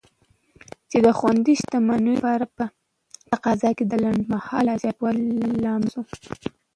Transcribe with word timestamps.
چې 0.89 0.97
د 1.05 1.07
خوندي 1.17 1.53
شتمنیو 1.61 2.13
لپاره 2.17 2.45
په 2.55 2.63
تقاضا 3.31 3.69
کې 3.77 3.85
د 3.87 3.93
لنډمهاله 4.03 4.73
زیاتوالي 4.83 5.25
لامل 5.63 5.89
شو. 5.93 6.03